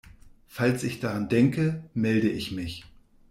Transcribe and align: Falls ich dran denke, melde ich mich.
Falls 0.47 0.83
ich 0.83 0.99
dran 0.99 1.29
denke, 1.29 1.87
melde 1.93 2.27
ich 2.27 2.51
mich. 2.51 2.85